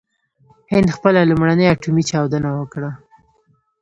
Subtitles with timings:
[0.71, 2.91] هند خپله لومړۍ اټومي چاودنه وکړه.